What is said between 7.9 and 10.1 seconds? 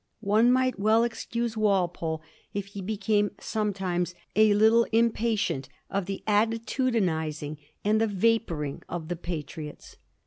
the vaporing of the Patriots.